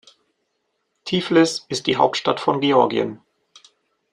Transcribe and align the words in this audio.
Tiflis 1.05 1.63
ist 1.69 1.85
die 1.85 1.97
Hauptstadt 1.97 2.39
von 2.39 2.59
Georgien. 2.59 3.21